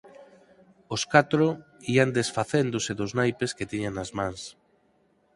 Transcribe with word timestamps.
Os 0.95 1.01
catro 1.13 1.47
ían 1.93 2.09
desfacéndose 2.17 2.91
dos 2.99 3.11
naipes 3.19 3.51
que 3.57 3.69
tiñan 3.71 3.93
nas 3.97 4.11
mans. 4.17 4.41